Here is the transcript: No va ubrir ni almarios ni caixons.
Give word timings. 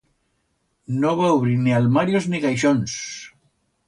No 1.03 1.11
va 1.19 1.27
ubrir 1.39 1.53
ni 1.65 1.75
almarios 1.81 2.29
ni 2.31 2.41
caixons. 2.47 2.97